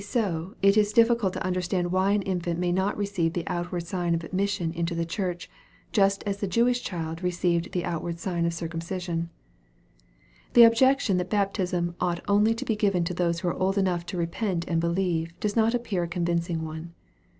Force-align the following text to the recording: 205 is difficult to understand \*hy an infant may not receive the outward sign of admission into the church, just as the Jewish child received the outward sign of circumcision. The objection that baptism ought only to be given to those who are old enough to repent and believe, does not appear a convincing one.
205 0.03 0.55
is 0.77 0.93
difficult 0.93 1.31
to 1.31 1.43
understand 1.45 1.91
\*hy 1.91 2.09
an 2.09 2.23
infant 2.23 2.57
may 2.59 2.71
not 2.71 2.97
receive 2.97 3.33
the 3.33 3.45
outward 3.45 3.83
sign 3.85 4.15
of 4.15 4.23
admission 4.23 4.71
into 4.73 4.95
the 4.95 5.05
church, 5.05 5.47
just 5.91 6.23
as 6.23 6.37
the 6.39 6.47
Jewish 6.47 6.81
child 6.81 7.21
received 7.21 7.71
the 7.71 7.85
outward 7.85 8.17
sign 8.17 8.43
of 8.47 8.51
circumcision. 8.51 9.29
The 10.53 10.63
objection 10.63 11.17
that 11.17 11.29
baptism 11.29 11.93
ought 12.01 12.21
only 12.27 12.55
to 12.55 12.65
be 12.65 12.75
given 12.75 13.03
to 13.03 13.13
those 13.13 13.41
who 13.41 13.49
are 13.49 13.53
old 13.53 13.77
enough 13.77 14.07
to 14.07 14.17
repent 14.17 14.65
and 14.67 14.81
believe, 14.81 15.39
does 15.39 15.55
not 15.55 15.75
appear 15.75 16.01
a 16.01 16.07
convincing 16.07 16.65
one. 16.65 16.95